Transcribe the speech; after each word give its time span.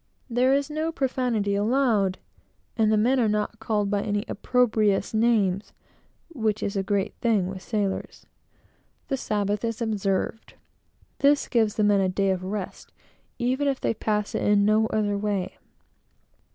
There 0.31 0.51
is 0.55 0.71
no 0.71 0.91
profanity 0.91 1.53
allowed; 1.53 2.17
and 2.75 2.91
the 2.91 2.97
men 2.97 3.19
are 3.19 3.29
not 3.29 3.59
called 3.59 3.91
by 3.91 4.01
any 4.01 4.25
opprobrious 4.27 5.13
names, 5.13 5.73
which 6.29 6.63
is 6.63 6.75
a 6.75 6.81
great 6.81 7.13
thing 7.21 7.45
with 7.47 7.61
sailors. 7.61 8.25
The 9.09 9.17
Sabbath 9.17 9.63
is 9.63 9.79
observed. 9.79 10.55
This 11.19 11.47
gives 11.47 11.75
the 11.75 11.83
men 11.83 12.01
a 12.01 12.09
day 12.09 12.31
of 12.31 12.43
rest, 12.43 12.91
even 13.37 13.67
if 13.67 13.79
they 13.79 13.93
pass 13.93 14.33
it 14.33 14.41
in 14.41 14.65
no 14.65 14.87
other 14.87 15.19
way. 15.19 15.59